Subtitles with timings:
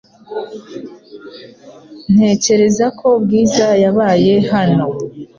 [2.13, 4.85] Ntekereza ko Bwiza yabaye hano.